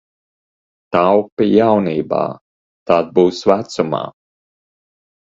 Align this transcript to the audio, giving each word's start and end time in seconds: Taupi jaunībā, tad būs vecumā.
Taupi 0.95 1.51
jaunībā, 1.57 2.23
tad 2.91 3.15
būs 3.21 3.47
vecumā. 3.55 4.05